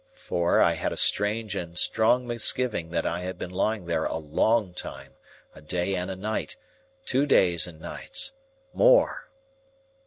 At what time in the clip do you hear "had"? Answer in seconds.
0.71-0.91, 3.21-3.37